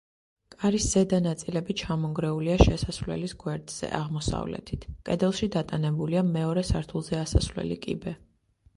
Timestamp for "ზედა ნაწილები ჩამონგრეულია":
0.93-2.55